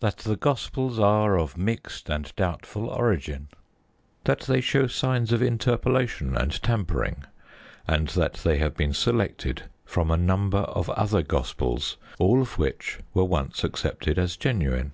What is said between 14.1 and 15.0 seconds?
as genuine.